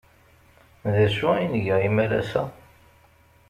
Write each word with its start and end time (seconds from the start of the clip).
D 0.93 0.95
acu 1.05 1.27
ay 1.33 1.45
nga 1.55 1.75
imalas-a? 1.87 2.43